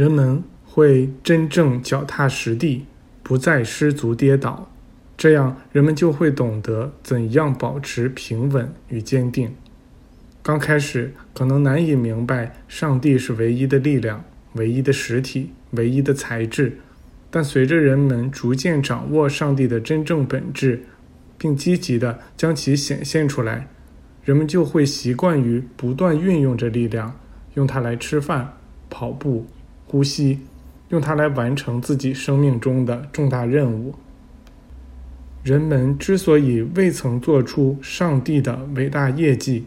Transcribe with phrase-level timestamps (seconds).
[0.00, 2.86] 人们会真正脚踏实地，
[3.22, 4.72] 不再失足跌倒，
[5.14, 9.54] 这样人们就会懂得怎样保持平稳与坚定。
[10.42, 14.24] 刚开始可能难以明白上帝是唯一的力量、
[14.54, 16.78] 唯一的实体、唯一的材质，
[17.30, 20.82] 但随着人们逐渐掌握上帝的真正本质，
[21.36, 23.68] 并积极地将其显现出来，
[24.24, 27.20] 人们就会习惯于不断运用这力量，
[27.52, 28.54] 用它来吃饭、
[28.88, 29.44] 跑步。
[29.90, 30.38] 呼吸，
[30.90, 33.92] 用它来完成自己生命中的重大任务。
[35.42, 39.66] 人们之所以未曾做出上帝的伟大业绩，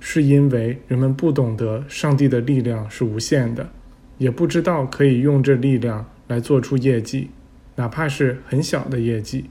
[0.00, 3.70] 是因为人们不懂得上帝的力量是无限的，
[4.18, 7.30] 也不知道可以用这力量来做出业绩，
[7.76, 9.44] 哪怕是很小的业绩。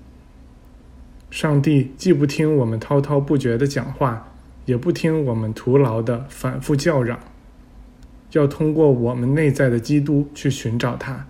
[1.30, 4.28] 上帝既不听我们滔滔不绝的讲话，
[4.66, 7.18] 也不听我们徒劳的反复叫嚷。
[8.32, 11.28] 要通过我们内在的基督去寻找它，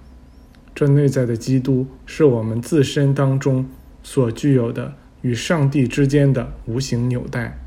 [0.75, 3.65] 这内在的基督是我们自身当中
[4.03, 7.57] 所具有的与上帝之间的无形纽带。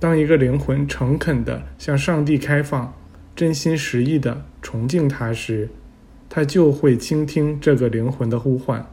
[0.00, 2.92] 当一个灵魂诚恳地向上帝开放，
[3.36, 5.68] 真心实意地崇敬他时，
[6.28, 8.84] 他就会倾听这个灵魂的呼唤。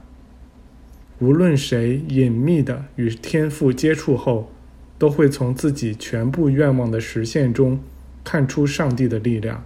[1.17, 4.51] 无论谁隐秘地与天父接触后，
[4.99, 7.79] 都会从自己全部愿望的实现中。
[8.23, 9.63] 看出上帝的力量，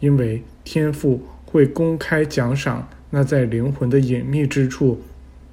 [0.00, 5.02] 因为天父会公开奖赏那在灵魂的隐秘之处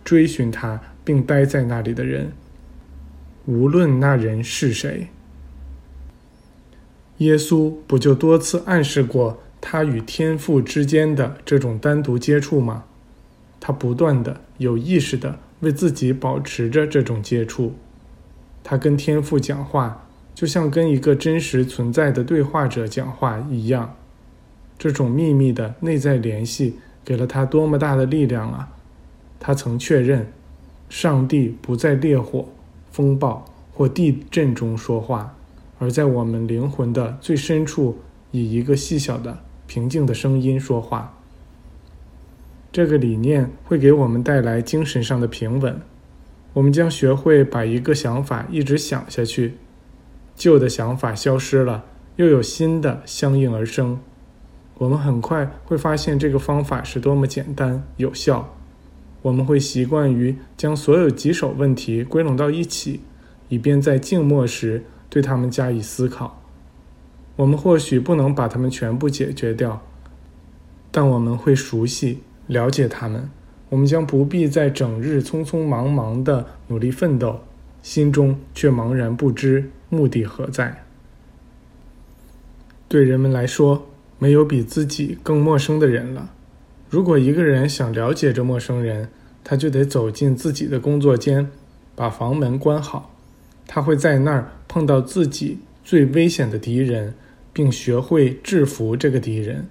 [0.04, 2.32] 追寻他并待在那里的人，
[3.46, 5.08] 无论那人是谁。
[7.18, 12.84] 耶稣不就多次暗示过他与天父之间的这种单独接触吗？
[13.60, 17.74] 他不断的有意识的为自己保持着这种接触，
[18.64, 20.07] 他跟天父讲话。
[20.38, 23.96] 就像跟一个真实存在的对话者讲话一样，
[24.78, 28.70] 这种秘密的内在联系给了他多么大的力量啊！
[29.40, 30.32] 他曾确认，
[30.90, 32.48] 上帝不在烈火、
[32.92, 33.44] 风暴
[33.74, 35.36] 或地震中说话，
[35.80, 37.98] 而在我们灵魂的最深处，
[38.30, 41.18] 以一个细小的、平静的声音说话。
[42.72, 45.82] 这个理念会给我们带来精神上的平稳，
[46.54, 49.56] 我们将学会把一个想法一直想下去。
[50.38, 51.84] 旧的想法消失了，
[52.16, 54.00] 又有新的相应而生。
[54.78, 58.54] 我们很快会发现这个方法是多么简单有效。
[59.24, 63.02] 我们会习惯于将所有棘手问题归拢到一起，
[63.50, 66.40] 以便在静默时对他们加以思考。
[67.36, 69.82] 我们或许不能把它们全部解决掉，
[70.92, 73.28] 但我们会熟悉、了解它们。
[73.70, 77.40] 我们将不必在整日匆匆忙忙地努力奋斗。
[77.82, 80.84] 心中却茫然不知目的何在。
[82.88, 83.88] 对人们来说，
[84.20, 86.32] 没有比自己更陌生的人了。
[86.90, 89.10] 如果一个人想了解这陌生人，
[89.44, 91.50] 他就得走进自己的工作间，
[91.96, 93.14] 把房门关好。
[93.66, 97.14] 他会在那儿碰到自己最危险的敌人，
[97.52, 99.68] 并学会制服这个敌人。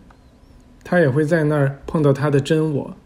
[0.84, 2.96] 他也会在那儿碰到他的真我，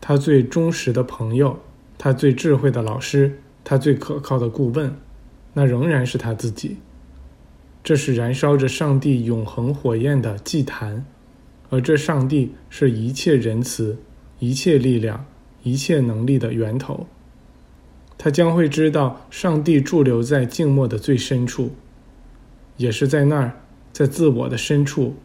[0.00, 1.60] 他最忠实的朋友，
[1.96, 3.38] 他最智慧的老师。
[3.66, 4.94] 他最可靠的顾问，
[5.54, 6.76] 那仍然是他自己。
[7.82, 11.04] 这是燃烧着上帝永恒火焰的祭坛，
[11.70, 13.98] 而这上帝是一切仁慈、
[14.38, 15.24] 一切力量、
[15.62, 17.06] 一切能力的源头。
[18.16, 21.72] 他将会知道，上帝驻留在静默的最深处，
[22.76, 23.60] 也是在那儿，
[23.92, 25.16] 在自我的深处，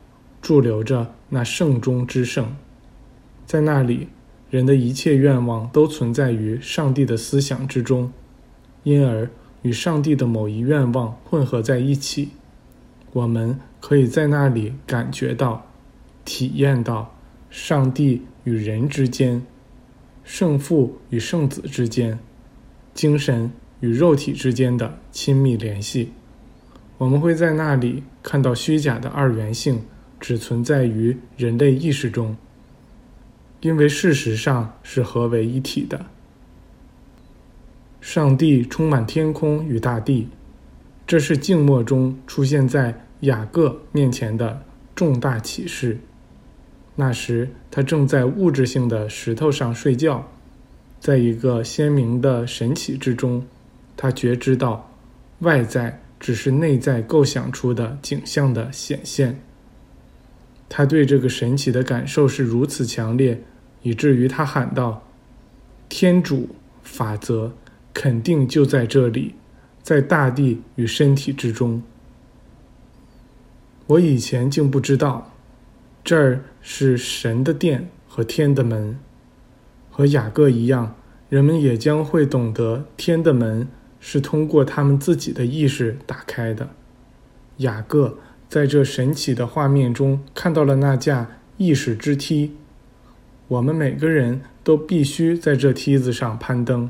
[0.42, 2.56] 驻留着那圣中之圣。
[3.46, 4.10] 在那里，
[4.50, 8.12] 人的一切愿望都存在于上帝的思想之中。
[8.84, 9.30] 因而
[9.62, 12.30] 与上帝的某一愿望混合在一起，
[13.12, 15.66] 我们可以在那里感觉到、
[16.24, 17.16] 体验到
[17.50, 19.42] 上帝与人之间、
[20.24, 22.20] 圣父与圣子之间、
[22.94, 26.12] 精神与肉体之间的亲密联系。
[26.98, 29.82] 我们会在那里看到虚假的二元性
[30.20, 32.36] 只存在于人类意识中，
[33.62, 36.06] 因为事实上是合为一体的。
[38.02, 40.28] 上帝充满天空与大地，
[41.06, 44.64] 这是静默中出现在雅各面前的
[44.96, 45.98] 重大启示。
[46.96, 50.26] 那时，他正在物质性的石头上睡觉，
[51.00, 53.46] 在一个鲜明的神奇之中，
[53.96, 54.90] 他觉知到
[55.40, 59.40] 外在只是内在构想出的景象的显现。
[60.68, 63.42] 他对这个神奇的感受是如此强烈，
[63.82, 65.02] 以至于他喊道
[65.90, 66.48] ：“天主
[66.82, 67.52] 法则。”
[68.02, 69.36] 肯定就在这里，
[69.84, 71.84] 在大地与身体之中。
[73.88, 75.34] 我以前竟不知道，
[76.02, 78.98] 这儿是神的殿和天的门，
[79.92, 80.96] 和雅各一样，
[81.28, 83.68] 人们也将会懂得天的门
[84.00, 86.70] 是通过他们自己的意识打开的。
[87.58, 88.18] 雅各
[88.48, 92.54] 在这神奇的画面中看到了那架意识之梯，
[93.50, 96.90] 我们每个人都必须在这梯子上攀登，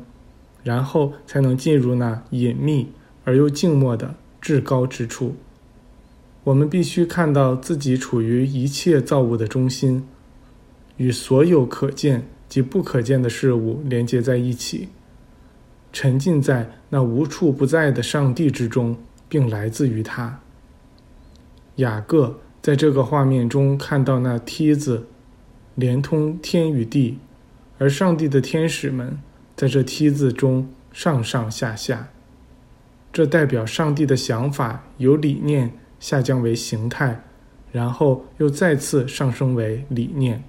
[0.62, 2.92] 然后才能进入那隐秘
[3.24, 5.36] 而又静默的至高之处。
[6.44, 10.06] 我们必须看到自己处于一切造物的中心，
[10.96, 14.88] 与所有可见及不可见的事物连接在一起，
[15.92, 18.96] 沉浸在那无处不在的上帝之中，
[19.28, 20.40] 并来自于他。
[21.76, 25.06] 雅各在这个画面中看到那梯子
[25.74, 27.18] 连通天与地，
[27.78, 29.18] 而上帝的天使们
[29.60, 32.08] 在这梯子中上上下下。
[33.12, 37.22] 这代表上帝的想法由理念下降为形态，
[37.70, 40.42] 然后又再次上升为理念。